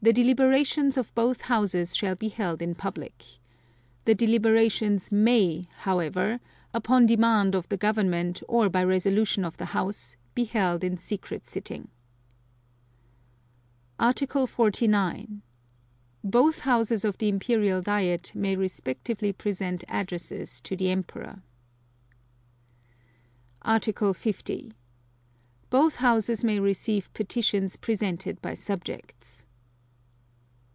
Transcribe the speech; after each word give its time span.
The 0.00 0.12
deliberations 0.12 0.96
of 0.96 1.12
both 1.16 1.40
Houses 1.40 1.94
shall 1.94 2.14
be 2.14 2.28
held 2.28 2.62
in 2.62 2.76
public. 2.76 3.24
The 4.04 4.14
deliberations 4.14 5.10
may, 5.10 5.64
however, 5.78 6.38
upon 6.72 7.06
demand 7.06 7.56
of 7.56 7.68
the 7.68 7.76
Government 7.76 8.40
or 8.46 8.68
by 8.68 8.84
resolution 8.84 9.44
of 9.44 9.56
the 9.56 9.64
House, 9.74 10.14
be 10.36 10.44
held 10.44 10.84
in 10.84 10.96
secret 10.98 11.46
sitting. 11.46 11.88
Article 13.98 14.46
49. 14.46 15.42
Both 16.22 16.60
Houses 16.60 17.04
of 17.04 17.18
the 17.18 17.28
Imperial 17.28 17.82
Diet 17.82 18.30
may 18.36 18.54
respectively 18.54 19.32
present 19.32 19.82
addresses 19.88 20.60
to 20.60 20.76
the 20.76 20.90
Emperor. 20.90 21.42
Article 23.62 24.14
50. 24.14 24.70
Both 25.70 25.96
Houses 25.96 26.44
may 26.44 26.60
receive 26.60 27.12
petitions 27.14 27.74
presented 27.74 28.40
by 28.40 28.54
subjects. 28.54 29.44